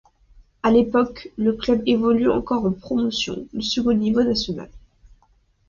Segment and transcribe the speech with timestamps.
[0.63, 4.67] À l'époque, le club évolue encore en Promotion, le second niveau national.